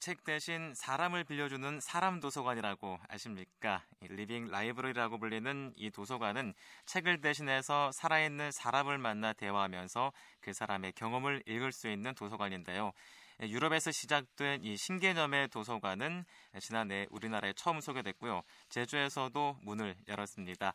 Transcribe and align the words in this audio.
책 0.00 0.24
대신 0.24 0.72
사람을 0.74 1.24
빌려주는 1.24 1.78
사람 1.80 2.20
도서관이라고 2.20 2.98
아십니까? 3.06 3.84
Living 4.00 4.46
Library라고 4.46 5.18
불리는 5.18 5.74
이 5.76 5.90
도서관은 5.90 6.54
책을 6.86 7.20
대신해서 7.20 7.92
살아있는 7.92 8.50
사람을 8.50 8.96
만나 8.96 9.34
대화하면서 9.34 10.10
그 10.40 10.54
사람의 10.54 10.92
경험을 10.92 11.42
읽을 11.46 11.72
수 11.72 11.90
있는 11.90 12.14
도서관인데요. 12.14 12.92
유럽에서 13.42 13.90
시작된 13.90 14.64
이 14.64 14.78
신개념의 14.78 15.48
도서관은 15.48 16.24
지난해 16.60 17.06
우리나라에 17.10 17.52
처음 17.52 17.82
소개됐고요. 17.82 18.42
제주에서도 18.70 19.58
문을 19.62 19.96
열었습니다. 20.08 20.72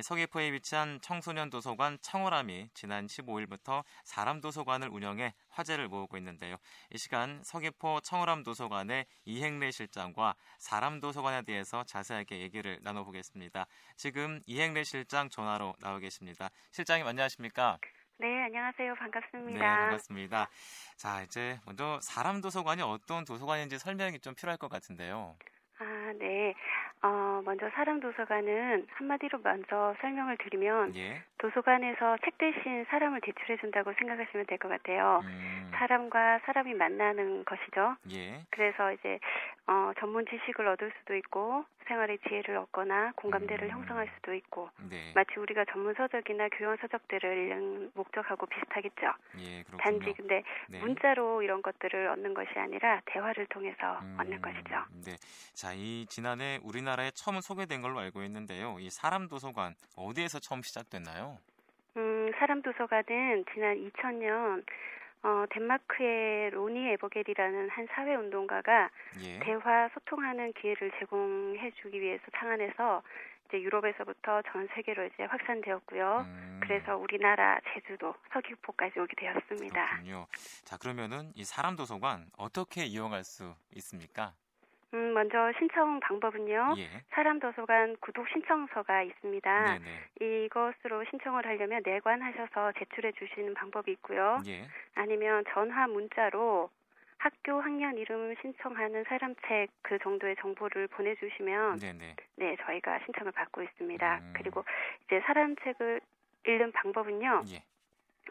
서귀포에 0.00 0.52
위치한 0.52 1.00
청소년 1.00 1.50
도서관 1.50 1.98
청호람이 2.02 2.70
지난 2.74 3.06
15일부터 3.06 3.84
사람 4.04 4.40
도서관을 4.40 4.88
운영해 4.88 5.34
화제를 5.48 5.88
모으고 5.88 6.16
있는데요. 6.18 6.56
이 6.90 6.98
시간 6.98 7.42
서귀포 7.44 8.00
청호람 8.00 8.42
도서관의 8.42 9.06
이행래 9.24 9.70
실장과 9.70 10.34
사람 10.58 11.00
도서관에 11.00 11.42
대해서 11.42 11.84
자세하게 11.84 12.40
얘기를 12.40 12.78
나눠보겠습니다. 12.82 13.66
지금 13.96 14.40
이행래 14.46 14.84
실장 14.84 15.28
전화로 15.28 15.74
나오 15.80 15.98
계십니다. 15.98 16.50
실장님 16.72 17.06
안녕하십니까? 17.06 17.78
네, 18.18 18.44
안녕하세요. 18.44 18.94
반갑습니다. 18.94 19.60
네, 19.60 19.60
반갑습니다. 19.60 20.48
자, 20.96 21.22
이제 21.22 21.58
먼저 21.66 21.98
사람 22.02 22.40
도서관이 22.40 22.80
어떤 22.82 23.24
도서관인지 23.24 23.78
설명이 23.78 24.20
좀 24.20 24.34
필요할 24.34 24.56
것 24.56 24.68
같은데요. 24.68 25.36
아, 25.78 25.84
네. 26.18 26.45
어, 27.46 27.50
먼저 27.50 27.70
사람 27.70 28.00
도서관은 28.00 28.86
한마디로 28.90 29.38
먼저 29.42 29.94
설명을 30.00 30.36
드리면 30.38 30.96
예. 30.96 31.22
도서관에서 31.38 32.18
책 32.24 32.36
대신 32.38 32.84
사람을 32.88 33.20
대출해 33.20 33.56
준다고 33.58 33.92
생각하시면 33.94 34.46
될 34.46 34.58
것 34.58 34.68
같아요. 34.68 35.20
음, 35.24 35.70
사람과 35.74 36.40
사람이 36.44 36.74
만나는 36.74 37.44
것이죠. 37.44 37.96
예. 38.12 38.40
그래서 38.50 38.92
이제 38.92 39.18
어, 39.66 39.92
전문 40.00 40.24
지식을 40.26 40.66
얻을 40.66 40.90
수도 40.98 41.14
있고 41.16 41.64
생활의 41.86 42.18
지혜를 42.28 42.56
얻거나 42.56 43.12
공감대를 43.16 43.68
음. 43.68 43.70
형성할 43.70 44.08
수도 44.16 44.34
있고 44.34 44.70
네. 44.88 45.12
마치 45.14 45.38
우리가 45.38 45.64
전문 45.72 45.94
서적이나 45.94 46.48
교양 46.50 46.76
서적들을 46.76 47.50
읽는 47.50 47.92
목적하고 47.94 48.46
비슷하겠죠. 48.46 49.06
예, 49.38 49.62
그렇군요. 49.62 49.78
단지 49.78 50.12
근데 50.16 50.42
네. 50.68 50.80
문자로 50.80 51.42
이런 51.42 51.62
것들을 51.62 52.08
얻는 52.08 52.34
것이 52.34 52.50
아니라 52.56 53.00
대화를 53.06 53.46
통해서 53.46 53.98
음, 54.02 54.16
얻는 54.20 54.42
것이죠. 54.42 54.84
네. 55.04 55.16
자, 55.54 55.72
이 55.74 56.06
지난해 56.08 56.58
우리나라에 56.62 57.10
처음 57.14 57.40
소개된 57.40 57.82
걸로 57.82 57.98
알고 58.00 58.22
있는데요. 58.24 58.76
이 58.78 58.90
사람 58.90 59.28
도서관 59.28 59.74
어디에서 59.96 60.40
처음 60.40 60.62
시작됐나요? 60.62 61.38
음, 61.96 62.30
사람 62.38 62.60
도서관은 62.62 63.44
지난 63.52 63.76
2000년 63.76 64.64
어, 65.26 65.44
덴마크의 65.50 66.50
로니 66.50 66.90
에버겔이라는 66.90 67.68
한 67.68 67.88
사회 67.90 68.14
운동가가 68.14 68.88
예. 69.22 69.40
대화 69.40 69.88
소통하는 69.88 70.52
기회를 70.52 70.92
제공해 71.00 71.72
주기 71.82 72.00
위해서 72.00 72.22
창안해서 72.36 73.02
이제 73.48 73.60
유럽에서부터 73.60 74.42
전 74.52 74.68
세계로 74.72 75.04
이제 75.06 75.24
확산되었고요. 75.24 76.26
음, 76.28 76.60
그래서 76.62 76.96
우리나라 76.96 77.58
제주도 77.74 78.14
서귀포까지 78.32 79.00
오게 79.00 79.14
되었습니다. 79.16 79.86
그렇군요. 79.88 80.26
자, 80.64 80.76
그러면은 80.76 81.32
이 81.34 81.44
사람 81.44 81.74
도서관 81.74 82.26
어떻게 82.38 82.84
이용할 82.84 83.24
수 83.24 83.52
있습니까? 83.74 84.32
음, 84.94 85.14
먼저 85.14 85.52
신청 85.58 86.00
방법은요. 86.00 86.74
예. 86.78 86.88
사람 87.10 87.40
도서관 87.40 87.96
구독 88.00 88.28
신청서가 88.28 89.02
있습니다. 89.02 89.78
네, 89.78 89.78
네. 89.78 90.44
이것으로 90.44 91.04
신청을 91.10 91.44
하려면 91.44 91.82
내관하셔서 91.84 92.72
제출해 92.78 93.12
주시는 93.12 93.54
방법이 93.54 93.90
있고요. 93.92 94.38
예. 94.46 94.62
아니면 94.94 95.44
전화 95.52 95.86
문자로 95.86 96.70
학교 97.18 97.60
학년 97.60 97.96
이름 97.96 98.34
신청하는 98.40 99.04
사람책 99.04 99.70
그 99.82 99.98
정도의 99.98 100.36
정보를 100.40 100.86
보내주시면 100.88 101.78
네, 101.78 101.92
네. 101.92 102.14
네 102.36 102.56
저희가 102.64 103.00
신청을 103.04 103.32
받고 103.32 103.62
있습니다. 103.62 104.18
음. 104.18 104.32
그리고 104.36 104.64
이제 105.06 105.20
사람책을 105.26 106.00
읽는 106.46 106.72
방법은요. 106.72 107.42
예. 107.50 107.62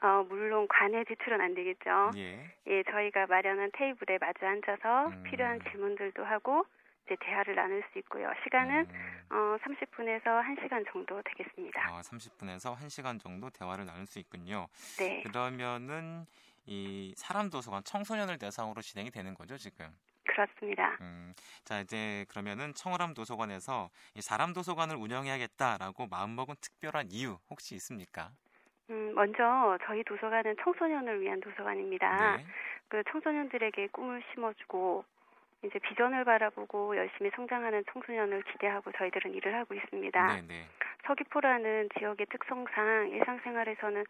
어, 0.02 0.26
물론 0.28 0.68
관에 0.68 1.04
제출은 1.06 1.40
안 1.42 1.56
되겠죠. 1.56 2.12
예. 2.18 2.52
예, 2.68 2.84
저희가 2.84 3.28
마련한 3.28 3.72
테이블에 3.74 4.18
마주 4.20 4.46
앉아서 4.46 5.08
음. 5.08 5.24
필요한 5.24 5.60
질문들도 5.72 6.24
하고 6.24 6.66
이제 7.06 7.16
대화를 7.20 7.56
나눌 7.56 7.84
수 7.92 8.00
있고요. 8.00 8.32
시간은 8.44 8.88
음, 8.90 9.22
어, 9.30 9.58
30분에서 9.64 10.42
1시간 10.42 10.92
정도 10.92 11.22
되겠습니다. 11.22 11.94
어, 11.94 12.02
30분에서 12.02 12.76
1시간 12.76 13.22
정도 13.22 13.50
대화를 13.52 13.86
나눌 13.86 14.06
수 14.08 14.20
있군요. 14.20 14.68
네. 14.98 15.22
그러면은 15.24 16.26
이 16.66 17.14
사람 17.16 17.50
도서관 17.50 17.84
청소년을 17.84 18.40
대상으로 18.40 18.82
진행이 18.82 19.12
되는 19.12 19.36
거죠, 19.36 19.56
지금. 19.58 19.88
그렇습니다. 20.24 20.98
음, 21.02 21.34
자 21.64 21.80
이제 21.80 22.26
그러면은 22.28 22.74
청월함 22.74 23.14
도서관에서 23.14 23.90
이 24.16 24.22
사람 24.22 24.54
도서관을 24.54 24.96
운영해야겠다라고 24.96 26.08
마음먹은 26.08 26.56
특별한 26.60 27.12
이유 27.12 27.38
혹시 27.50 27.76
있습니까? 27.76 28.32
음, 28.90 29.14
먼저 29.16 29.78
저희 29.86 30.04
도서관은 30.04 30.56
청소년을 30.64 31.22
위한 31.22 31.40
도서관입니다. 31.42 32.38
네. 32.38 32.46
그 32.88 33.04
청소년들에게 33.12 33.88
꿈을 33.88 34.22
심어주고 34.32 35.04
이제 35.64 35.80
비전을 35.80 36.24
바라보고 36.26 36.96
열심히 36.96 37.32
성장하는 37.36 37.84
청소년을 37.92 38.44
기대하고 38.44 38.92
저희들은 38.92 39.34
일을 39.34 39.56
하고 39.56 39.74
있습니다. 39.74 40.36
네, 40.36 40.42
네. 40.48 40.68
서귀포라는 41.08 41.90
지역의 41.98 42.28
특성상 42.28 43.10
일상생활에서는 43.10 44.06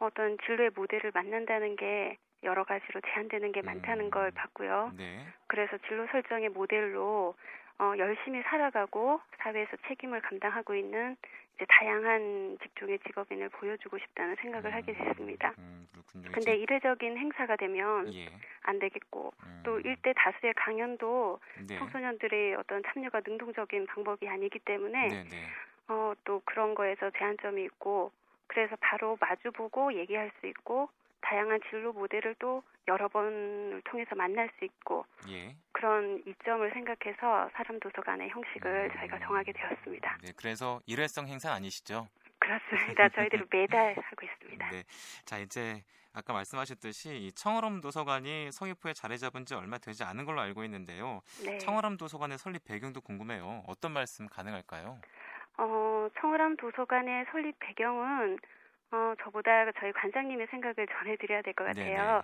어떤 0.00 0.36
진로의 0.44 0.70
모델을 0.74 1.10
만난다는 1.14 1.76
게 1.76 2.16
여러 2.42 2.64
가지로 2.64 3.00
제한되는 3.00 3.52
게 3.52 3.62
많다는 3.62 4.06
음. 4.06 4.10
걸 4.10 4.30
봤고요. 4.30 4.92
네. 4.96 5.26
그래서 5.46 5.76
진로 5.88 6.06
설정의 6.08 6.50
모델로 6.50 7.34
어, 7.80 7.92
열심히 7.96 8.42
살아가고 8.42 9.20
사회에서 9.38 9.76
책임을 9.86 10.20
감당하고 10.22 10.74
있는 10.74 11.16
이제 11.56 11.64
다양한 11.68 12.58
직종의 12.62 12.98
직업인을 13.00 13.48
보여주고 13.50 13.98
싶다는 13.98 14.36
생각을 14.36 14.72
하게 14.74 14.92
됐습니다. 14.94 15.52
음, 15.58 15.86
그렇군요. 15.92 16.30
근데 16.32 16.52
이제- 16.54 16.56
이례적인 16.56 17.16
행사가 17.18 17.56
되면 17.56 18.12
예. 18.14 18.28
안 18.62 18.78
되겠고 18.78 19.32
음, 19.44 19.62
또 19.64 19.78
일대 19.80 20.12
다수의 20.16 20.54
강연도 20.54 21.40
네. 21.68 21.78
청소년들의 21.78 22.54
어떤 22.56 22.82
참여가 22.84 23.20
능동적인 23.26 23.86
방법이 23.86 24.28
아니기 24.28 24.58
때문에 24.60 25.08
네, 25.08 25.24
네. 25.24 25.42
어, 25.88 26.12
또 26.24 26.42
그런 26.44 26.74
거에서 26.74 27.10
제한점이 27.10 27.62
있고 27.64 28.12
그래서 28.46 28.76
바로 28.80 29.16
마주보고 29.20 29.94
얘기할 29.94 30.30
수 30.40 30.46
있고 30.46 30.88
다양한 31.20 31.60
진로 31.68 31.92
모델을 31.92 32.34
또 32.38 32.62
여러 32.86 33.08
번을 33.08 33.82
통해서 33.84 34.14
만날 34.14 34.50
수 34.58 34.64
있고 34.64 35.04
예. 35.28 35.54
그런 35.72 36.22
이점을 36.26 36.70
생각해서 36.72 37.50
사람 37.54 37.78
도서관의 37.80 38.30
형식을 38.30 38.90
음. 38.90 38.98
저희가 38.98 39.18
정하게 39.20 39.52
되었습니다. 39.52 40.18
네, 40.22 40.32
그래서 40.36 40.80
일회성 40.86 41.26
행사 41.28 41.52
아니시죠? 41.52 42.08
그렇습니다. 42.38 43.08
저희들은 43.14 43.46
매달 43.50 43.94
하고 43.96 44.26
있습니다. 44.26 44.70
네. 44.70 44.84
자, 45.24 45.38
이제 45.38 45.82
아까 46.14 46.32
말씀하셨듯이 46.32 47.16
이 47.16 47.32
청월함 47.32 47.80
도서관이 47.80 48.50
서귀포에 48.52 48.92
자리 48.94 49.18
잡은 49.18 49.44
지 49.44 49.54
얼마 49.54 49.78
되지 49.78 50.04
않은 50.04 50.24
걸로 50.24 50.40
알고 50.40 50.64
있는데요. 50.64 51.20
네. 51.44 51.58
청월함 51.58 51.96
도서관의 51.96 52.38
설립 52.38 52.64
배경도 52.64 53.02
궁금해요. 53.02 53.62
어떤 53.66 53.92
말씀 53.92 54.26
가능할까요? 54.26 54.98
어, 55.58 56.08
청월함 56.20 56.56
도서관의 56.56 57.26
설립 57.30 57.58
배경은 57.58 58.38
어, 58.90 59.14
저보다 59.22 59.70
저희 59.72 59.92
관장님의 59.92 60.46
생각을 60.50 60.86
전해드려야 60.98 61.42
될 61.42 61.54
것 61.54 61.64
같아요. 61.64 62.22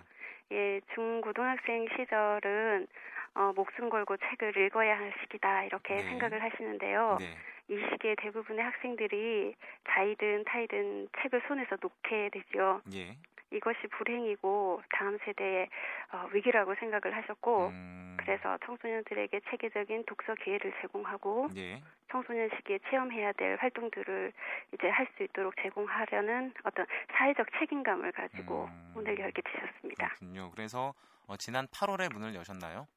예, 0.51 0.79
중고등학생 0.93 1.87
시절은 1.95 2.87
어, 3.35 3.51
목숨 3.55 3.89
걸고 3.89 4.15
책을 4.17 4.55
읽어야 4.57 4.97
할 4.97 5.13
시기다 5.21 5.63
이렇게 5.65 5.95
네. 5.95 6.03
생각을 6.03 6.41
하시는데요. 6.41 7.17
네. 7.19 7.35
이 7.67 7.77
시기에 7.91 8.15
대부분의 8.19 8.63
학생들이 8.63 9.55
자이든 9.89 10.43
타이든 10.45 11.09
책을 11.21 11.41
손에서 11.47 11.75
놓게 11.81 12.29
되죠. 12.31 12.81
예. 12.93 13.15
이것이 13.51 13.87
불행이고 13.87 14.81
다음 14.89 15.17
세대의 15.25 15.67
어, 16.13 16.29
위기라고 16.33 16.75
생각을 16.75 17.15
하셨고 17.17 17.67
음, 17.67 18.14
그래서 18.25 18.57
청소년들에게 18.65 19.39
체계적인 19.49 20.05
독서 20.05 20.35
기회를 20.35 20.73
제공하고 20.81 21.49
예. 21.55 21.81
청소년 22.11 22.49
시기에 22.57 22.79
체험해야 22.89 23.31
될 23.33 23.57
활동들을 23.59 24.31
이제 24.73 24.89
할 24.89 25.05
수 25.15 25.23
있도록 25.23 25.53
제공하려는 25.61 26.53
어떤 26.63 26.85
사회적 27.13 27.47
책임감을 27.59 28.11
가지고 28.11 28.65
음. 28.65 28.91
문을 28.95 29.17
열게 29.19 29.41
되셨습니다. 29.41 30.07
그렇군요. 30.09 30.51
그래서 30.51 30.93
어, 31.27 31.37
지난 31.37 31.67
8월에 31.67 32.11
문을 32.11 32.35
여셨나요? 32.35 32.87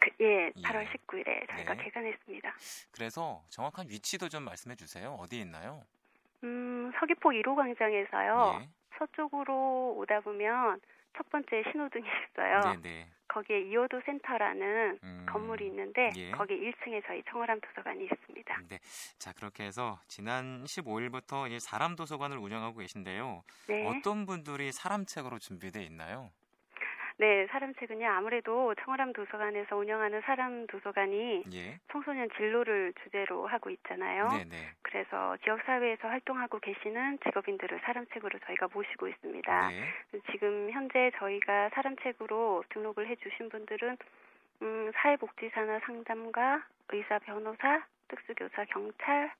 그, 0.00 0.10
예, 0.20 0.52
예. 0.54 0.62
8월 0.62 0.86
19일에 0.86 1.48
저희가 1.50 1.74
네. 1.74 1.84
개관했습니다. 1.84 2.52
그래서 2.92 3.42
정확한 3.48 3.88
위치도 3.88 4.28
좀 4.28 4.44
말씀해 4.44 4.76
주세요. 4.76 5.12
어디에 5.20 5.40
있나요? 5.40 5.82
음, 6.42 6.92
서귀포 6.98 7.30
1호 7.30 7.56
광장에서요. 7.56 8.60
예. 8.62 8.68
서쪽으로 8.98 9.94
오다 9.98 10.20
보면 10.20 10.80
첫 11.16 11.28
번째 11.30 11.62
신호등이 11.70 12.04
있어요. 12.06 12.60
네, 12.60 12.82
네. 12.82 13.08
거기에 13.34 13.62
이호도 13.62 14.00
센터라는 14.06 14.98
음, 15.02 15.26
건물이 15.28 15.66
있는데 15.66 16.10
예. 16.16 16.30
거기 16.30 16.54
1층에 16.54 17.02
저희 17.04 17.20
청월함 17.28 17.60
도서관이 17.60 18.04
있습니다. 18.04 18.60
네. 18.68 18.78
자, 19.18 19.32
그렇게 19.32 19.64
해서 19.64 19.98
지난 20.06 20.62
15일부터 20.62 21.48
이제 21.48 21.58
사람 21.58 21.96
도서관을 21.96 22.38
운영하고 22.38 22.78
계신데요. 22.78 23.42
네. 23.66 23.86
어떤 23.88 24.24
분들이 24.24 24.70
사람 24.70 25.04
책으로 25.04 25.40
준비되어 25.40 25.82
있나요? 25.82 26.30
네, 27.16 27.46
사람책은요 27.46 28.08
아무래도 28.08 28.74
청월함 28.74 29.12
도서관에서 29.12 29.76
운영하는 29.76 30.20
사람 30.22 30.66
도서관이 30.66 31.44
예. 31.52 31.78
청소년 31.92 32.28
진로를 32.36 32.92
주제로 33.04 33.46
하고 33.46 33.70
있잖아요. 33.70 34.28
네네. 34.30 34.56
그래서 34.82 35.36
지역 35.44 35.60
사회에서 35.62 36.08
활동하고 36.08 36.58
계시는 36.58 37.18
직업인들을 37.24 37.80
사람책으로 37.84 38.38
저희가 38.40 38.68
모시고 38.72 39.06
있습니다. 39.08 39.68
네. 39.68 40.20
지금 40.32 40.70
현재 40.72 41.12
저희가 41.18 41.70
사람책으로 41.70 42.64
등록을 42.70 43.06
해주신 43.08 43.48
분들은 43.48 43.96
음, 44.62 44.90
사회복지사나 44.94 45.80
상담가, 45.80 46.64
의사, 46.88 47.18
변호사, 47.20 47.84
특수교사, 48.08 48.64
경찰, 48.66 49.32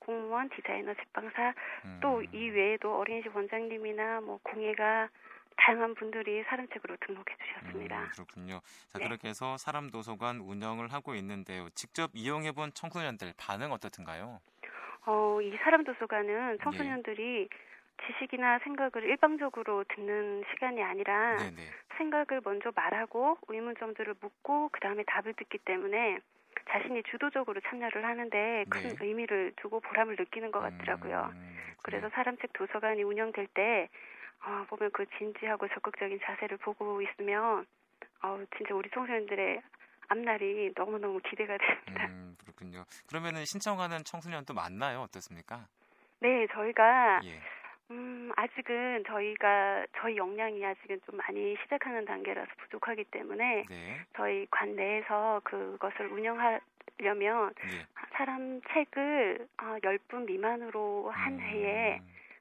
공무원, 0.00 0.48
디자이너, 0.50 0.94
제빵사 0.94 1.54
음. 1.84 1.98
또이 2.00 2.50
외에도 2.50 2.98
어린이집 2.98 3.34
원장님이나 3.34 4.20
뭐 4.22 4.40
공예가 4.42 5.08
다양한 5.56 5.94
분들이 5.94 6.42
사람책으로 6.44 6.96
등록해 7.00 7.36
주셨습니다. 7.44 8.02
음, 8.02 8.08
그렇군요. 8.12 8.60
자, 8.88 8.98
네. 8.98 9.04
그렇게 9.04 9.28
해서 9.28 9.56
사람 9.56 9.90
도서관 9.90 10.40
운영을 10.40 10.92
하고 10.92 11.14
있는데요. 11.14 11.68
직접 11.70 12.10
이용해 12.14 12.52
본 12.52 12.72
청소년들 12.72 13.34
반응 13.36 13.72
어떻든가요? 13.72 14.40
어, 15.06 15.40
이 15.42 15.56
사람 15.62 15.84
도서관은 15.84 16.58
청소년들이 16.62 17.48
지식이나 18.06 18.58
생각을 18.60 19.04
일방적으로 19.04 19.84
듣는 19.84 20.44
시간이 20.50 20.82
아니라 20.82 21.36
네, 21.36 21.50
네. 21.50 21.62
생각을 21.98 22.40
먼저 22.42 22.72
말하고 22.74 23.38
의문점들을 23.48 24.14
묻고 24.20 24.70
그 24.72 24.80
다음에 24.80 25.04
답을 25.06 25.34
듣기 25.34 25.58
때문에 25.58 26.18
자신이 26.70 27.02
주도적으로 27.04 27.60
참여를 27.68 28.04
하는데 28.04 28.64
큰 28.68 28.82
네. 28.82 28.96
의미를 29.00 29.52
두고 29.56 29.80
보람을 29.80 30.16
느끼는 30.18 30.50
것 30.50 30.60
같더라고요. 30.60 31.30
음. 31.32 31.56
그래서 31.82 32.08
사람책 32.10 32.52
도서관이 32.52 33.02
운영될 33.02 33.48
때 33.54 33.88
어, 34.44 34.64
보면 34.68 34.90
그 34.92 35.04
진지하고 35.18 35.68
적극적인 35.68 36.20
자세를 36.22 36.56
보고 36.58 37.00
있으면 37.02 37.66
어, 38.22 38.44
진짜 38.56 38.74
우리 38.74 38.88
청소년들의 38.90 39.62
앞날이 40.08 40.72
너무너무 40.74 41.20
기대가 41.20 41.56
됩니다. 41.56 42.06
음, 42.08 42.36
그렇군요. 42.40 42.84
그러면은 43.08 43.44
신청하는 43.44 44.04
청소년도 44.04 44.54
많나요? 44.54 45.02
어떻습니까? 45.02 45.66
네, 46.20 46.46
저희가 46.52 47.20
예. 47.24 47.40
음, 47.90 48.30
아직은 48.36 49.04
저희가 49.06 49.86
저희 49.98 50.16
역량이 50.16 50.64
아직은 50.64 51.00
좀 51.06 51.16
많이 51.16 51.56
시작하는 51.62 52.04
단계라서 52.04 52.50
부족하기 52.58 53.04
때문에 53.04 53.64
네. 53.68 54.00
저희 54.16 54.46
관 54.50 54.76
내에서 54.76 55.40
그것을 55.44 56.06
운영하려면 56.06 57.54
예. 57.72 57.86
사람 58.12 58.60
책을 58.72 59.48
어, 59.62 59.76
10분 59.82 60.26
미만으로 60.26 61.10
한 61.10 61.34
음, 61.34 61.40
해에 61.40 62.00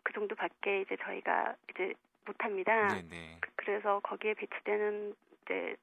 그 0.10 0.14
정도밖에 0.14 0.82
이제 0.82 0.98
저희가 1.04 1.56
이제 1.70 1.94
못합니다. 2.26 2.96
네, 2.96 3.04
네. 3.08 3.38
그래서 3.56 4.00
거기에 4.00 4.34
배치되는 4.34 5.14
이제 5.44 5.76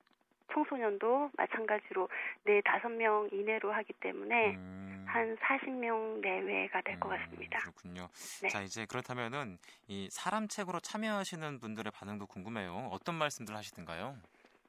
청소년도 0.52 1.31
마찬가지로 1.37 2.08
네 2.44 2.61
다섯 2.62 2.88
명 2.88 3.28
이내로 3.31 3.73
하기 3.73 3.93
때문에 4.00 4.56
음, 4.56 5.05
한 5.06 5.37
40명 5.37 6.20
내외가 6.20 6.81
될것 6.81 7.11
음, 7.11 7.17
같습니다. 7.17 7.61
그렇군요. 7.61 8.08
네. 8.43 8.49
자, 8.49 8.62
이제 8.62 8.84
그렇다면은 8.87 9.58
이 9.87 10.08
사람 10.11 10.49
책으로 10.49 10.81
참여하시는 10.81 11.61
분들의 11.61 11.93
반응도 11.94 12.26
궁금해요. 12.26 12.88
어떤 12.90 13.14
말씀들 13.14 13.55
하시던가요? 13.55 14.17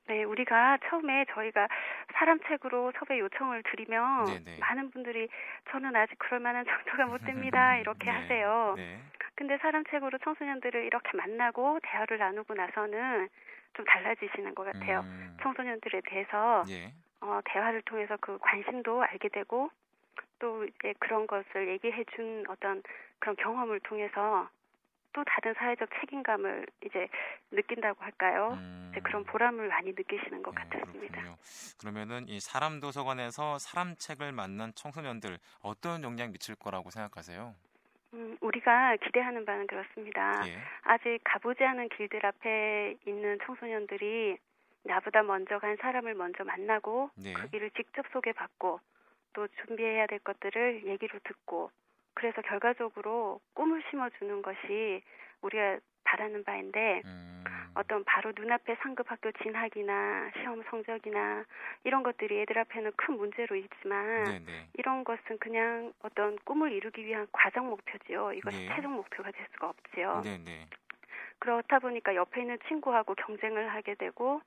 네, 0.08 0.24
우리가 0.24 0.78
처음에 0.90 1.26
저희가 1.34 1.68
사람 2.14 2.40
책으로 2.48 2.94
섭외 2.98 3.20
요청을 3.20 3.64
드리면 3.64 4.26
네네. 4.26 4.58
많은 4.60 4.90
분들이 4.92 5.28
저는 5.72 5.96
아직 5.96 6.18
그럴 6.18 6.40
만한 6.40 6.66
정도가 6.96 7.08
못 7.08 7.18
됩니다. 7.26 7.76
이렇게 7.78 8.06
네, 8.06 8.12
하세요. 8.12 8.74
네. 8.78 9.00
근데 9.38 9.58
사람 9.60 9.84
책으로 9.86 10.18
청소년들을 10.20 10.84
이렇게 10.86 11.16
만나고 11.16 11.80
대화를 11.84 12.18
나누고 12.18 12.56
나서는 12.56 13.30
좀 13.76 13.86
달라지시는 13.86 14.56
것 14.56 14.64
같아요. 14.66 15.02
음, 15.02 15.38
청소년들에 15.44 16.02
대해서 16.10 16.66
예. 16.70 16.94
어, 17.22 17.40
대화를 17.46 17.84
통해서 17.84 18.18
그 18.22 18.38
관심도 18.40 19.04
알게 19.04 19.30
되고 19.30 19.70
또 20.40 20.66
이제 20.66 20.94
그런 21.00 21.28
것을 21.28 21.70
얘기해 21.70 22.04
준 22.16 22.46
어떤 22.50 22.84
그런 23.20 23.36
경험을 23.38 23.80
통해서 23.82 24.50
또 25.14 25.24
다른 25.26 25.54
사회적 25.56 25.90
책임감을 26.02 26.68
이제 26.86 27.08
느낀다고 27.52 28.04
할까요? 28.04 28.52
음, 28.54 28.90
이제 28.92 29.02
그런 29.02 29.24
보람을 29.26 29.68
많이 29.68 29.92
느끼시는 29.92 30.44
것 30.44 30.54
네, 30.56 30.64
같았습니다. 30.64 31.22
그렇군요. 31.22 31.38
그러면은 31.80 32.28
이 32.28 32.40
사람 32.40 32.80
도서관에서 32.80 33.60
사람 33.60 33.96
책을 33.96 34.32
만난 34.32 34.74
청소년들 34.76 35.40
어떤 35.62 36.04
영향 36.04 36.32
미칠 36.32 36.56
거라고 36.56 36.90
생각하세요? 36.90 37.56
음, 38.14 38.38
우리가 38.42 38.96
기대하는 38.98 39.46
바는 39.46 39.68
그렇습니다. 39.68 40.42
예. 40.48 40.58
아직 40.84 41.20
가보지 41.24 41.64
않은 41.64 41.90
길들 41.90 42.26
앞에 42.26 42.96
있는 43.06 43.38
청소년들이 43.46 44.38
나보다 44.84 45.24
먼저 45.24 45.60
간 45.60 45.76
사람을 45.78 46.14
먼저 46.16 46.44
만나고 46.44 47.10
네. 47.16 47.34
그 47.34 47.50
길을 47.50 47.72
직접 47.72 48.06
소개받고 48.14 48.80
또 49.34 49.48
준비해야 49.66 50.08
될 50.08 50.20
것들을 50.20 50.86
얘기로 50.86 51.20
듣고 51.24 51.70
그래서 52.14 52.42
결과적으로 52.42 53.40
꿈을 53.54 53.84
심어주는 53.90 54.42
것이 54.42 55.04
우리가 55.42 55.78
바라는 56.08 56.44
바인데 56.46 57.02
음, 57.04 57.44
어떤 57.76 58.04
바로 58.06 58.32
눈앞에 58.36 58.76
상급 58.82 59.12
학교 59.12 59.32
진학이나 59.44 60.32
시험 60.38 60.64
성적이나 60.70 61.44
이런 61.84 62.02
것들이 62.02 62.42
애들 62.42 62.58
앞에는 62.60 62.92
큰 62.96 63.18
문제로 63.18 63.56
있지만 63.58 64.24
네, 64.24 64.40
네. 64.40 64.68
이런 64.74 65.04
것은 65.04 65.38
그냥 65.40 65.92
어떤 66.02 66.38
꿈을 66.46 66.72
이루기 66.72 67.06
위한 67.06 67.28
과정 67.32 67.70
목표지요. 67.70 68.32
이것이 68.34 68.64
예. 68.64 68.76
최종 68.76 68.94
목표가 68.94 69.32
될 69.32 69.46
수가 69.54 69.70
없지요. 69.70 70.22
네, 70.24 70.38
네. 70.38 70.66
그렇다 71.40 71.80
보니까 71.80 72.16
옆에 72.16 72.42
있는 72.42 72.58
친구하고 72.68 73.14
경쟁을 73.14 73.70
하게 73.70 73.96
되고 73.96 74.42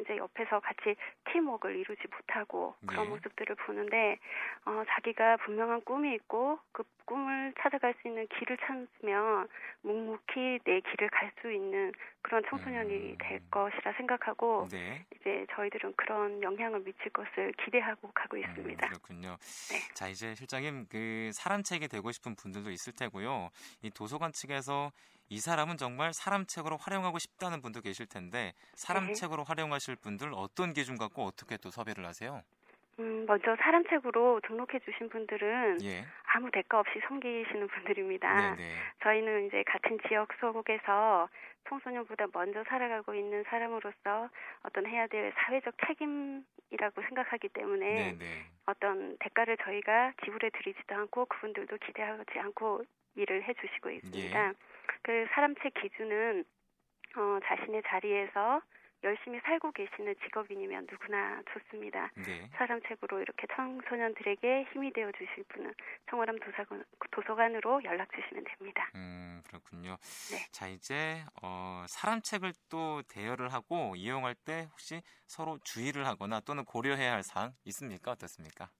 이제 0.00 0.16
옆에서 0.16 0.60
같이 0.60 0.96
팀워크를 1.32 1.76
이루지 1.76 2.02
못하고 2.10 2.74
그런 2.86 3.06
예. 3.06 3.08
모습들을 3.10 3.56
보는데 3.56 4.18
어, 4.64 4.82
자기가 4.88 5.38
분명한 5.38 5.82
꿈이 5.82 6.14
있고 6.14 6.58
그 6.72 6.82
꿈을 7.04 7.52
찾아갈 7.60 7.94
수 8.00 8.08
있는 8.08 8.26
길을 8.28 8.56
찾으면 8.58 9.48
묵묵히 9.82 10.60
내 10.64 10.80
길을 10.80 11.08
갈 11.10 11.30
수 11.40 11.50
있는 11.52 11.92
그런 12.22 12.42
청소년이 12.48 13.12
음. 13.12 13.18
될 13.18 13.40
것이라 13.50 13.92
생각하고 13.96 14.68
네. 14.70 15.04
이제 15.14 15.46
저희들은 15.54 15.94
그런 15.96 16.42
영향을 16.42 16.82
미칠 16.84 17.10
것을 17.10 17.52
기대하고 17.64 18.10
가고 18.12 18.36
음, 18.36 18.42
있습니다. 18.42 18.88
그렇군요. 18.88 19.36
네. 19.70 19.94
자, 19.94 20.08
이제 20.08 20.34
실장님 20.34 20.86
그 20.88 21.30
사람 21.32 21.62
책이 21.62 21.88
되고 21.88 22.10
싶은 22.12 22.34
분들도 22.34 22.70
있을 22.70 22.92
테고요. 22.92 23.50
이 23.82 23.90
도서관 23.90 24.32
측에서 24.32 24.92
이 25.28 25.38
사람은 25.38 25.76
정말 25.76 26.12
사람 26.12 26.44
책으로 26.44 26.76
활용하고 26.76 27.18
싶다는 27.18 27.62
분도 27.62 27.80
계실 27.80 28.06
텐데 28.06 28.52
사람 28.74 29.06
네. 29.06 29.12
책으로 29.12 29.44
활용하실 29.44 29.96
분들 29.96 30.32
어떤 30.34 30.72
기준 30.72 30.98
갖고 30.98 31.24
어떻게 31.24 31.56
또 31.56 31.70
섭외를 31.70 32.04
하세요? 32.04 32.42
음, 32.98 33.24
먼저 33.26 33.56
사람 33.56 33.82
책으로 33.88 34.40
등록해 34.46 34.80
주신 34.84 35.08
분들은 35.08 35.82
예. 35.82 36.04
아무 36.34 36.50
대가 36.50 36.80
없이 36.80 37.00
섬기시는 37.08 37.68
분들입니다. 37.68 38.34
네, 38.34 38.56
네. 38.56 38.74
저희는 39.02 39.46
이제 39.46 39.62
같은 39.66 39.98
지역 40.06 40.28
속에서 40.40 41.28
청소년보다 41.68 42.26
먼저 42.32 42.64
살아가고 42.64 43.14
있는 43.14 43.44
사람으로서 43.44 44.28
어떤 44.62 44.86
해야 44.86 45.06
될 45.06 45.32
사회적 45.36 45.74
책임이라고 45.86 47.02
생각하기 47.02 47.48
때문에 47.50 47.86
네, 47.86 48.18
네. 48.18 48.26
어떤 48.66 49.16
대가를 49.18 49.56
저희가 49.58 50.12
지불해 50.24 50.50
드리지도 50.50 50.94
않고 50.94 51.26
그분들도 51.26 51.76
기대하지 51.78 52.38
않고 52.38 52.84
일을 53.16 53.42
해 53.42 53.54
주시고 53.54 53.90
있습니다. 53.90 54.48
예. 54.48 54.52
그 55.02 55.26
사람책 55.32 55.74
기준은 55.74 56.44
어, 57.16 57.38
자신의 57.44 57.82
자리에서 57.86 58.62
열심히 59.02 59.40
살고 59.40 59.72
계시는 59.72 60.14
직업인이면 60.24 60.86
누구나 60.90 61.42
좋습니다. 61.52 62.10
네. 62.16 62.48
사람 62.52 62.80
책으로 62.82 63.20
이렇게 63.20 63.46
청소년들에게 63.54 64.66
힘이 64.72 64.92
되어 64.92 65.10
주실 65.12 65.44
분은 65.48 65.72
청월함 66.10 66.38
도서관, 66.40 66.84
도서관으로 67.10 67.82
연락 67.84 68.08
주시면 68.12 68.44
됩니다. 68.44 68.90
음, 68.94 69.42
그렇군요. 69.46 69.96
네. 70.30 70.46
자, 70.52 70.68
이제 70.68 71.24
어, 71.42 71.84
사람 71.88 72.20
책을 72.20 72.52
또 72.68 73.02
대여를 73.08 73.52
하고 73.52 73.94
이용할 73.96 74.34
때 74.34 74.68
혹시 74.70 75.02
서로 75.26 75.58
주의를 75.64 76.06
하거나 76.06 76.40
또는 76.40 76.64
고려해야 76.64 77.12
할 77.12 77.22
사항 77.22 77.52
있습니까? 77.64 78.10
어떻습니까? 78.10 78.70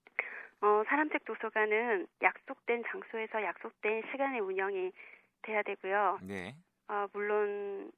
어, 0.62 0.82
사람책 0.86 1.24
도서관은 1.24 2.06
약속된 2.20 2.84
장소에서 2.88 3.42
약속된 3.42 4.02
시간에 4.12 4.40
운영이 4.40 4.92
돼야 5.42 5.62
되고요. 5.62 6.18
네. 6.22 6.54
어, 6.88 7.06
물론 7.14 7.90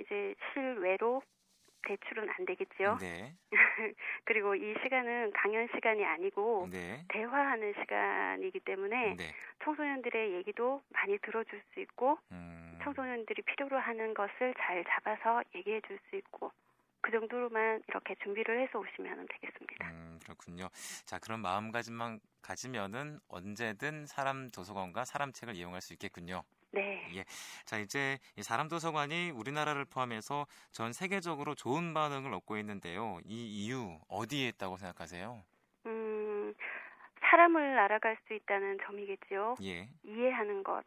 이제 0.00 0.34
실외로 0.52 1.22
대출은 1.88 2.28
안 2.28 2.44
되겠죠. 2.44 2.98
네. 3.00 3.34
그리고 4.24 4.54
이 4.54 4.74
시간은 4.82 5.32
강연 5.32 5.66
시간이 5.74 6.04
아니고 6.04 6.68
네. 6.70 7.04
대화하는 7.08 7.72
시간이기 7.80 8.60
때문에 8.60 9.16
네. 9.16 9.34
청소년들의 9.64 10.34
얘기도 10.34 10.82
많이 10.90 11.18
들어줄 11.18 11.62
수 11.72 11.80
있고 11.80 12.18
음, 12.30 12.78
청소년들이 12.82 13.42
필요로 13.42 13.78
하는 13.78 14.12
것을 14.12 14.54
잘 14.58 14.84
잡아서 14.84 15.42
얘기해 15.54 15.80
줄 15.82 15.98
수 16.10 16.16
있고 16.16 16.52
그 17.00 17.10
정도로만 17.10 17.82
이렇게 17.88 18.14
준비를 18.22 18.60
해서 18.60 18.78
오시면 18.78 19.26
되겠습니다. 19.28 19.90
음, 19.90 20.18
그렇군요. 20.22 20.68
자, 21.06 21.18
그런 21.18 21.40
마음가짐만 21.40 22.20
가지면은 22.42 23.18
언제든 23.28 24.06
사람 24.06 24.50
도서관과 24.50 25.04
사람 25.04 25.32
책을 25.32 25.54
이용할 25.54 25.80
수 25.80 25.92
있겠군요. 25.94 26.42
네. 26.72 27.08
예. 27.14 27.24
자, 27.64 27.78
이제 27.78 28.18
사람 28.40 28.68
도서관이 28.68 29.30
우리나라를 29.30 29.84
포함해서 29.86 30.46
전 30.70 30.92
세계적으로 30.92 31.54
좋은 31.54 31.94
반응을 31.94 32.32
얻고 32.34 32.58
있는데요. 32.58 33.18
이 33.24 33.64
이유 33.64 33.98
어디에 34.08 34.48
있다고 34.48 34.76
생각하세요? 34.76 35.42
음, 35.86 36.54
사람을 37.20 37.78
알아갈 37.78 38.16
수 38.26 38.34
있다는 38.34 38.78
점이겠지요. 38.84 39.56
예. 39.62 39.88
이해하는 40.02 40.62
것. 40.62 40.82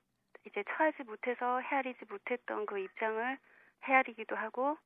이제 0.46 0.64
처하지 0.70 1.04
못해서 1.04 1.60
헤아리지 1.62 2.06
못했던 2.10 2.66
그 2.66 2.80
입장을 2.80 3.38
헤아리기도 3.84 4.36
하고 4.36 4.78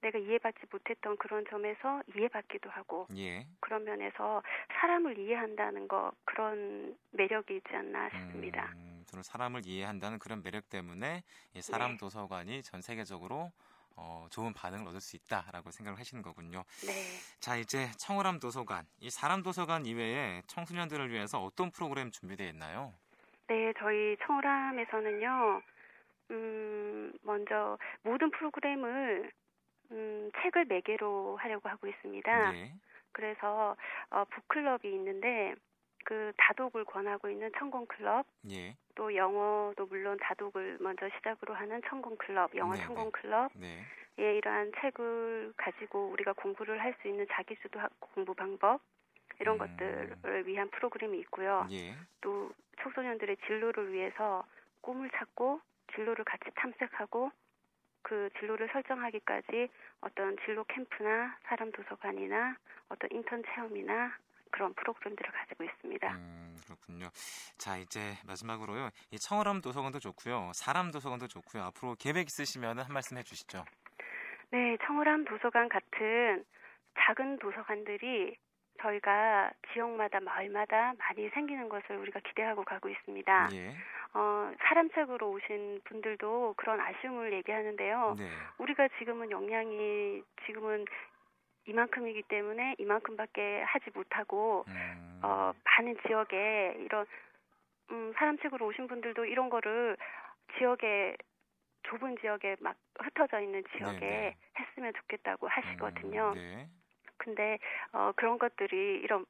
내가 0.00 0.18
이해받지 0.18 0.60
못했던 0.70 1.16
그런 1.16 1.44
점에서 1.50 2.02
이해받기도 2.14 2.70
하고 2.70 3.06
예. 3.16 3.46
그런 3.60 3.84
면에서 3.84 4.42
사람을 4.80 5.18
이해한다는 5.18 5.88
거 5.88 6.12
그런 6.24 6.96
매력이 7.10 7.56
있지 7.56 7.74
않나 7.74 8.08
싶습니다. 8.10 8.72
음, 8.76 8.97
저는 9.08 9.22
사람을 9.22 9.62
이해한다는 9.64 10.18
그런 10.18 10.42
매력 10.42 10.68
때문에 10.68 11.22
이 11.54 11.62
사람 11.62 11.92
네. 11.92 11.96
도서관이 11.96 12.62
전 12.62 12.82
세계적으로 12.82 13.50
어, 13.96 14.28
좋은 14.30 14.52
반응을 14.52 14.86
얻을 14.86 15.00
수 15.00 15.16
있다라고 15.16 15.70
생각을 15.72 15.98
하시는 15.98 16.22
거군요. 16.22 16.62
네. 16.86 16.92
자, 17.40 17.56
이제 17.56 17.90
청월함 17.98 18.38
도서관. 18.38 18.86
이 19.00 19.10
사람 19.10 19.42
도서관 19.42 19.86
이외에 19.86 20.42
청소년들을 20.46 21.10
위해서 21.10 21.42
어떤 21.42 21.72
프로그램 21.72 22.10
준비되어 22.10 22.46
있나요? 22.48 22.94
네, 23.48 23.72
저희 23.78 24.16
청우람에서는요, 24.24 25.62
음, 26.30 27.12
먼저 27.22 27.78
모든 28.02 28.30
프로그램을 28.30 29.32
음, 29.90 30.30
책을 30.42 30.66
매개로 30.66 31.36
하려고 31.38 31.68
하고 31.68 31.88
있습니다. 31.88 32.54
예. 32.54 32.74
그래서 33.12 33.74
어, 34.10 34.24
북클럽이 34.26 34.82
있는데 34.84 35.54
그 36.08 36.32
다독을 36.38 36.86
권하고 36.86 37.28
있는 37.28 37.52
천공 37.58 37.84
클럽, 37.84 38.24
예. 38.48 38.74
또 38.94 39.14
영어도 39.14 39.84
물론 39.84 40.16
다독을 40.22 40.78
먼저 40.80 41.06
시작으로 41.18 41.52
하는 41.52 41.82
천공 41.86 42.16
클럽, 42.16 42.54
영어 42.56 42.72
네, 42.72 42.80
네. 42.80 42.86
천공 42.86 43.10
클럽, 43.10 43.52
네. 43.54 43.84
예, 44.18 44.36
이러한 44.38 44.72
책을 44.80 45.52
가지고 45.58 46.08
우리가 46.08 46.32
공부를 46.32 46.80
할 46.80 46.94
수 47.02 47.08
있는 47.08 47.26
자기주도 47.30 47.78
학- 47.78 47.92
공부 48.00 48.32
방법 48.34 48.80
이런 49.38 49.56
음. 49.56 49.58
것들을 49.58 50.46
위한 50.46 50.70
프로그램이 50.70 51.18
있고요. 51.20 51.66
예. 51.72 51.94
또 52.22 52.50
청소년들의 52.82 53.36
진로를 53.46 53.92
위해서 53.92 54.46
꿈을 54.80 55.10
찾고 55.10 55.60
진로를 55.94 56.24
같이 56.24 56.44
탐색하고 56.54 57.30
그 58.00 58.30
진로를 58.38 58.70
설정하기까지 58.72 59.68
어떤 60.00 60.38
진로 60.46 60.64
캠프나 60.64 61.36
사람 61.42 61.70
도서관이나 61.70 62.56
어떤 62.88 63.10
인턴 63.12 63.42
체험이나 63.44 64.16
그런 64.50 64.74
프로그램들을 64.74 65.30
가지고 65.30 65.64
있습니다. 65.64 66.08
음, 66.14 66.56
그렇군요. 66.64 67.08
자, 67.58 67.76
이제 67.76 68.14
마지막으로요. 68.26 68.90
이 69.10 69.18
청월함 69.18 69.60
도서관도 69.60 69.98
좋고요. 69.98 70.52
사람 70.54 70.90
도서관도 70.90 71.28
좋고요. 71.28 71.62
앞으로 71.64 71.96
계획 71.98 72.26
있으시면 72.26 72.78
한 72.78 72.92
말씀 72.92 73.16
해 73.16 73.22
주시죠. 73.22 73.64
네, 74.50 74.76
청월함 74.86 75.24
도서관 75.24 75.68
같은 75.68 76.44
작은 76.98 77.38
도서관들이 77.38 78.36
저희가 78.80 79.50
지역마다 79.72 80.20
마을마다 80.20 80.94
많이 80.98 81.28
생기는 81.30 81.68
것을 81.68 81.96
우리가 81.96 82.20
기대하고 82.20 82.64
가고 82.64 82.88
있습니다. 82.88 83.48
예. 83.52 83.76
어, 84.14 84.52
사람 84.60 84.88
책으로 84.90 85.30
오신 85.30 85.80
분들도 85.84 86.54
그런 86.56 86.80
아쉬움을 86.80 87.32
얘기하는데요. 87.34 88.16
네. 88.18 88.28
우리가 88.58 88.88
지금은 88.98 89.30
역량이 89.30 90.22
지금은 90.46 90.86
이만큼이기 91.68 92.22
때문에 92.22 92.74
이만큼밖에 92.78 93.62
하지 93.62 93.90
못하고 93.94 94.64
음, 94.68 95.20
어, 95.22 95.52
많은 95.64 95.96
지역에 96.06 96.76
이런 96.78 97.06
음, 97.90 98.12
사람 98.16 98.38
책으로 98.38 98.66
오신 98.66 98.88
분들도 98.88 99.26
이런 99.26 99.50
거를 99.50 99.96
지역에 100.56 101.16
좁은 101.84 102.16
지역에 102.20 102.56
막 102.60 102.76
흩어져 102.98 103.40
있는 103.40 103.62
지역에 103.76 104.00
네, 104.00 104.08
네. 104.08 104.36
했으면 104.58 104.92
좋겠다고 104.94 105.48
하시거든요. 105.48 106.30
음, 106.30 106.34
네. 106.34 106.68
근데 107.18 107.58
어, 107.92 108.12
그런 108.16 108.38
것들이 108.38 109.00
이런 109.02 109.26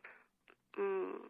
음, 0.78 1.28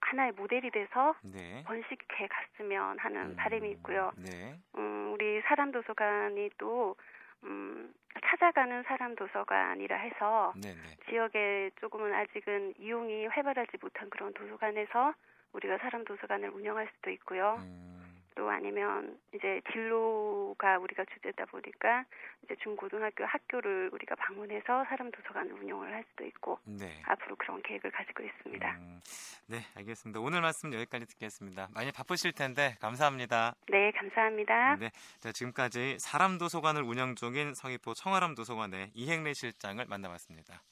하나의 0.00 0.32
모델이 0.32 0.70
돼서 0.70 1.14
네. 1.22 1.62
번식해 1.64 2.28
갔으면 2.28 2.98
하는 2.98 3.30
음, 3.30 3.36
바람이 3.36 3.70
있고요. 3.72 4.12
네. 4.16 4.58
음, 4.76 5.12
우리 5.12 5.40
사람 5.42 5.70
도서관이 5.72 6.50
또 6.58 6.96
음, 7.44 7.92
찾아가는 8.24 8.82
사람 8.84 9.14
도서관이라 9.14 9.96
해서 9.96 10.52
네, 10.56 10.74
네. 10.74 10.96
지역에 11.08 11.70
조금은 11.80 12.12
아직은 12.12 12.74
이용이 12.78 13.26
활발하지 13.26 13.78
못한 13.80 14.10
그런 14.10 14.32
도서관에서 14.34 15.14
우리가 15.52 15.78
사람 15.78 16.04
도서관을 16.04 16.50
운영할 16.50 16.88
수도 16.96 17.10
있고요. 17.10 17.56
음, 17.60 17.89
또 18.34 18.48
아니면 18.50 19.18
이제 19.34 19.60
진로가 19.72 20.78
우리가 20.78 21.04
주제다 21.06 21.46
보니까 21.46 22.04
이제 22.44 22.56
중고등학교 22.62 23.24
학교를 23.24 23.90
우리가 23.92 24.14
방문해서 24.16 24.84
사람 24.84 25.10
도서관을 25.10 25.52
운영을 25.52 25.92
할 25.92 26.04
수도 26.10 26.24
있고 26.24 26.58
네. 26.64 27.02
앞으로 27.04 27.36
그런 27.36 27.60
계획을 27.62 27.90
가지고 27.90 28.22
있습니다. 28.22 28.76
음, 28.78 29.00
네, 29.46 29.58
알겠습니다. 29.76 30.20
오늘 30.20 30.40
말씀 30.40 30.72
여기까지 30.72 31.06
듣겠습니다. 31.06 31.68
많이 31.74 31.92
바쁘실 31.92 32.32
텐데 32.32 32.76
감사합니다. 32.80 33.54
네, 33.68 33.90
감사합니다. 33.92 34.76
네, 34.76 34.90
자, 35.20 35.32
지금까지 35.32 35.98
사람 35.98 36.38
도서관을 36.38 36.82
운영 36.82 37.14
중인 37.14 37.54
서귀포 37.54 37.94
청아람 37.94 38.34
도서관의 38.34 38.90
이행래 38.94 39.32
실장을 39.34 39.84
만나봤습니다. 39.86 40.62